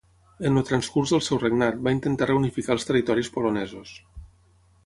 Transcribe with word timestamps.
En 0.49 0.55
el 0.61 0.63
transcurs 0.69 1.13
del 1.15 1.21
seu 1.25 1.41
regnat, 1.43 1.77
va 1.89 1.93
intentar 1.97 2.31
reunificar 2.31 2.77
els 2.79 2.89
territoris 2.91 3.33
polonesos. 3.37 3.93